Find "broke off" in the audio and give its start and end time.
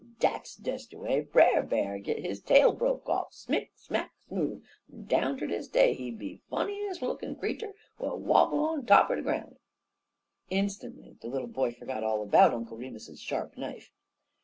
2.71-3.31